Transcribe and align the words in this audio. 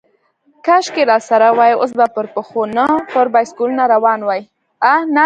کاشکې 0.65 1.03
راسره 1.11 1.47
وای، 1.57 1.73
اوس 1.77 1.91
به 1.97 2.05
پر 2.15 2.25
پښو، 2.33 2.61
نه 2.77 2.85
پر 3.11 3.25
بایسکلونو 3.33 3.83
روان 3.93 4.19
وای. 4.23 4.41